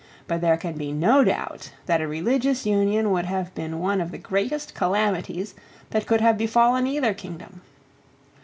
[0.25, 4.09] But there can be no doubt that a religious union would have been one of
[4.09, 5.53] the greatest calamities
[5.91, 7.61] that could have befallen either kingdom.